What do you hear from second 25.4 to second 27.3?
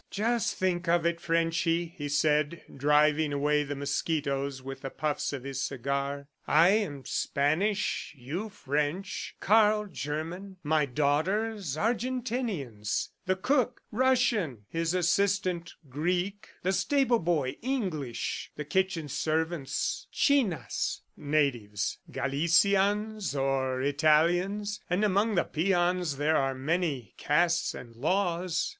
peons there are many